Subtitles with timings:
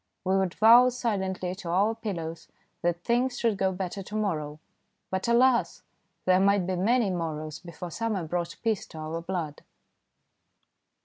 [0.25, 2.47] We would vow silently to our pillows
[2.81, 4.59] that things should go better to morrow,
[5.11, 5.83] but alas!
[6.25, 9.61] there might be many morrows before summer brought peace to our blood.